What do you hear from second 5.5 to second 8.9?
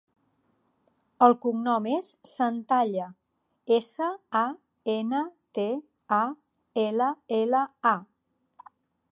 te, a, ela, ela, a.